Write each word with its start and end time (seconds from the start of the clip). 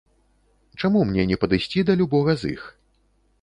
Чаму 0.79 1.03
мне 1.09 1.25
не 1.33 1.37
падысці 1.43 1.85
да 1.91 1.97
любога 2.01 2.37
з 2.45 2.55
іх? 2.55 2.63